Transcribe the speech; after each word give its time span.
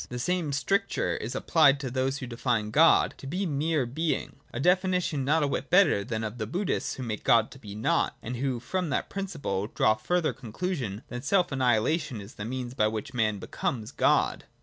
The 0.09 0.17
same 0.17 0.49
stric 0.51 0.87
ture 0.89 1.15
is 1.17 1.35
applicable 1.35 1.77
to 1.81 1.91
those 1.91 2.17
who 2.17 2.25
define 2.25 2.71
God 2.71 3.13
to 3.19 3.27
be 3.27 3.45
mere 3.45 3.85
Being; 3.85 4.37
a 4.51 4.59
definition 4.59 5.23
not 5.23 5.43
a 5.43 5.47
whit 5.47 5.69
better 5.69 6.03
than 6.03 6.21
that 6.21 6.27
of 6.27 6.37
the 6.39 6.47
Bud 6.47 6.69
dhists, 6.69 6.95
who 6.95 7.03
make 7.03 7.23
God 7.23 7.51
to 7.51 7.59
be 7.59 7.75
Nought, 7.75 8.17
and 8.23 8.37
who 8.37 8.59
from 8.59 8.89
that 8.89 9.11
principle 9.11 9.67
draw 9.67 9.93
the 9.93 10.03
further 10.03 10.33
conclusion 10.33 11.03
that 11.09 11.23
self 11.23 11.51
annihilation 11.51 12.19
is 12.19 12.33
the 12.33 12.45
means 12.45 12.73
by 12.73 12.87
which 12.87 13.13
man 13.13 13.37
becomes 13.37 13.91
God. 13.91 14.45